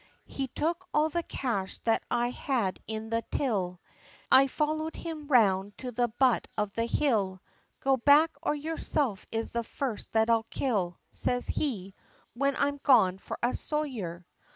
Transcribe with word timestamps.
He 0.25 0.47
took 0.47 0.87
all 0.95 1.09
the 1.09 1.21
cash 1.21 1.77
that 1.83 2.01
I 2.09 2.31
had 2.31 2.79
in 2.87 3.11
the 3.11 3.23
till, 3.29 3.79
I 4.31 4.47
followed 4.47 4.95
him 4.95 5.27
round 5.27 5.77
to 5.77 5.91
the 5.91 6.07
butt 6.07 6.47
of 6.57 6.73
the 6.73 6.87
hill, 6.87 7.39
"Go 7.81 7.97
back, 7.97 8.31
or 8.41 8.55
yerself 8.55 9.27
is 9.31 9.51
the 9.51 9.63
first 9.63 10.11
that 10.13 10.27
I'll 10.27 10.47
kill!" 10.49 10.97
Says 11.11 11.47
he, 11.49 11.93
"Whin 12.33 12.55
I'm 12.57 12.77
gone 12.81 13.19
for 13.19 13.37
a 13.43 13.53
sojer!" 13.53 14.25